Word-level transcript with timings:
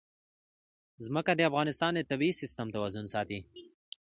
ځمکه 1.05 1.31
د 1.35 1.41
افغانستان 1.49 1.91
د 1.95 2.01
طبعي 2.09 2.31
سیسټم 2.41 2.67
توازن 2.75 3.05
ساتي. 3.13 3.39